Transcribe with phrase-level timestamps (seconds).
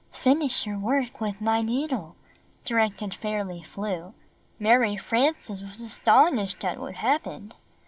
[0.13, 2.15] "Finish your work with my needle/'
[2.65, 4.15] directed Fairly Flew.
[4.57, 7.53] Mary Frances was astonished at what happened.